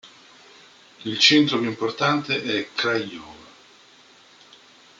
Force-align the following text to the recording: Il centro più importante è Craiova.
Il 1.05 1.19
centro 1.19 1.59
più 1.59 1.67
importante 1.69 2.41
è 2.41 2.69
Craiova. 2.73 3.49